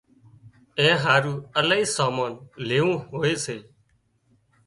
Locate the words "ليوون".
2.67-2.95